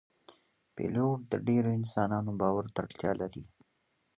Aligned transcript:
پیلوټ 0.75 1.19
د 1.31 1.33
ډیرو 1.47 1.69
انسانانو 1.79 2.31
باور 2.41 2.65
ته 2.73 2.79
اړتیا 2.85 3.11
لري. 3.21 3.43